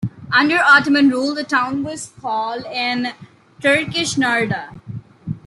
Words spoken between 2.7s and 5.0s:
in Turkish "Narda".